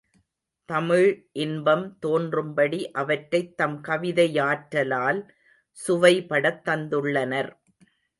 [0.69, 1.09] தமிழ்
[1.31, 5.19] இன்பம் தோன்றும்படி அவற்றைத் தம் கவிதை யாற்றலால்
[5.79, 7.51] சுவைபடத் தந்துள்ளனர்.